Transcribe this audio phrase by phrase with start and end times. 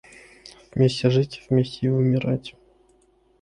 [0.73, 2.55] Вместе жить, вместе и умирать.